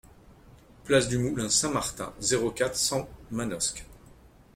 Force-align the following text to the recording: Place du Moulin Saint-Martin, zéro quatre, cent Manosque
Place 0.83 1.09
du 1.09 1.19
Moulin 1.19 1.47
Saint-Martin, 1.47 2.11
zéro 2.19 2.49
quatre, 2.49 2.75
cent 2.75 3.07
Manosque 3.29 3.85